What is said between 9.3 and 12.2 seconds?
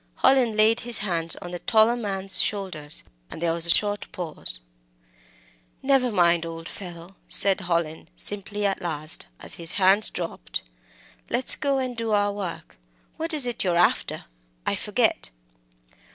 as his hands dropped; "let's go and do